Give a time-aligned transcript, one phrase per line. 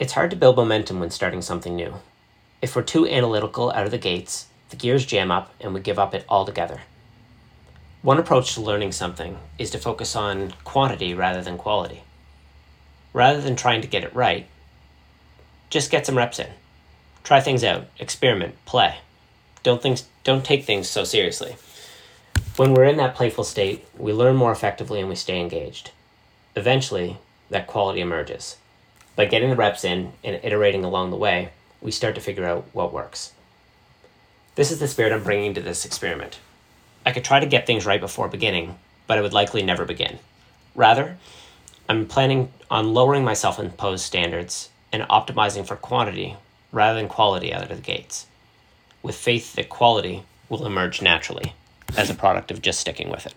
[0.00, 1.94] It's hard to build momentum when starting something new.
[2.60, 6.00] If we're too analytical out of the gates, the gears jam up and we give
[6.00, 6.80] up it altogether.
[8.02, 12.02] One approach to learning something is to focus on quantity rather than quality.
[13.12, 14.48] Rather than trying to get it right,
[15.70, 16.50] just get some reps in.
[17.22, 18.96] Try things out, experiment, play.
[19.62, 21.54] Don't think, don't take things so seriously.
[22.56, 25.92] When we're in that playful state, we learn more effectively and we stay engaged.
[26.56, 27.18] Eventually,
[27.48, 28.56] that quality emerges.
[29.16, 31.50] By getting the reps in and iterating along the way,
[31.80, 33.32] we start to figure out what works.
[34.56, 36.40] This is the spirit I'm bringing to this experiment.
[37.06, 40.18] I could try to get things right before beginning, but I would likely never begin.
[40.74, 41.16] Rather,
[41.88, 46.36] I'm planning on lowering my self imposed standards and optimizing for quantity
[46.72, 48.26] rather than quality out of the gates,
[49.02, 51.52] with faith that quality will emerge naturally
[51.96, 53.34] as a product of just sticking with it.